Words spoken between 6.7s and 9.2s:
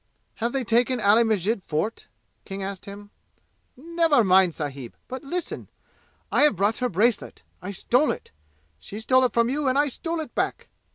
her bracelet! I stole it! She